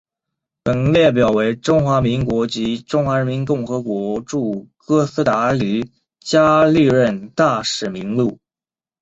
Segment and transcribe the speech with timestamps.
[0.63, 8.39] 本列表为中华民国及中华人民共和国驻哥斯达黎加历任大使名录。